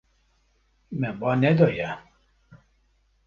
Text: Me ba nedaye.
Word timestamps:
Me 0.99 1.09
ba 1.19 1.31
nedaye. 1.41 1.89